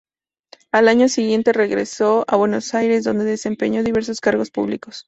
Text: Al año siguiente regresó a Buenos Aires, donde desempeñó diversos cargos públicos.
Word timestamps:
Al 0.71 0.87
año 0.87 1.07
siguiente 1.09 1.53
regresó 1.53 2.25
a 2.27 2.35
Buenos 2.35 2.73
Aires, 2.73 3.03
donde 3.03 3.23
desempeñó 3.23 3.83
diversos 3.83 4.19
cargos 4.19 4.49
públicos. 4.49 4.99